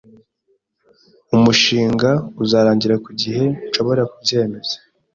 [1.35, 2.09] "Umushinga
[2.43, 4.75] uzarangira ku gihe?" "Nshobora kubyemeza."